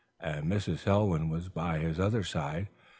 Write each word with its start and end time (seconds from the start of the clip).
And 0.19 0.47
Mrs. 0.51 0.79
Selwyn 0.79 1.29
was 1.29 1.47
by 1.47 1.77
his 1.77 1.99
other 1.99 2.23
side. 2.23 2.69